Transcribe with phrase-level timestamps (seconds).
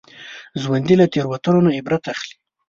[0.61, 2.35] ژوندي له تېروتنو نه عبرت اخلي